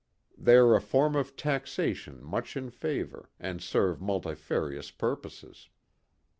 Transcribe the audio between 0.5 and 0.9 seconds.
are a